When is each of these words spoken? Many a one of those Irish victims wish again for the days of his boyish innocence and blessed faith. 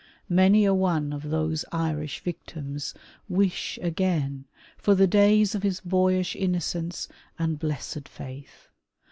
Many 0.29 0.65
a 0.65 0.73
one 0.73 1.13
of 1.13 1.29
those 1.29 1.63
Irish 1.71 2.21
victims 2.23 2.95
wish 3.29 3.77
again 3.83 4.45
for 4.75 4.95
the 4.95 5.05
days 5.05 5.53
of 5.53 5.61
his 5.61 5.79
boyish 5.79 6.35
innocence 6.35 7.07
and 7.37 7.59
blessed 7.59 8.09
faith. 8.09 8.69